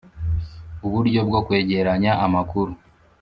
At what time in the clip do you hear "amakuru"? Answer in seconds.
2.25-2.71